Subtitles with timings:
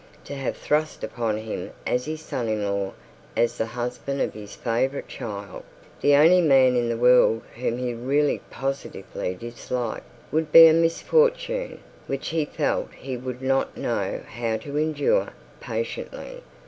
[0.25, 2.93] To have thrust upon him as his son in law,
[3.37, 5.61] as the husband of his favourite child,
[6.01, 11.81] the only man in the world whom he really positively disliked, would be a misfortune
[12.07, 15.27] which he felt he would not know how to endure
[15.59, 16.41] patiently.